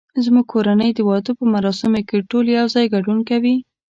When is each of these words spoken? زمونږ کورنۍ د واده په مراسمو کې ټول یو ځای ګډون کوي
زمونږ 0.23 0.45
کورنۍ 0.53 0.89
د 0.93 0.99
واده 1.09 1.31
په 1.39 1.43
مراسمو 1.53 2.01
کې 2.09 2.25
ټول 2.31 2.45
یو 2.57 2.65
ځای 2.75 2.85
ګډون 2.93 3.19
کوي 3.29 3.55